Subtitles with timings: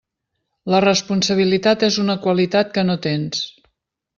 [0.73, 3.45] La responsabilitat és una qualitat que no tens.